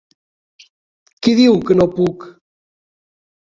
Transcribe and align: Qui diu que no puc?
Qui 1.21 1.35
diu 1.41 1.61
que 1.69 1.79
no 1.79 1.89
puc? 2.01 2.29